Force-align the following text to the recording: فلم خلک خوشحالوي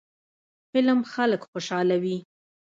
فلم 0.73 0.99
خلک 1.13 1.41
خوشحالوي 1.51 2.17